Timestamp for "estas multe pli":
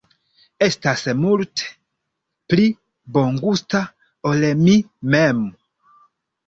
0.67-2.65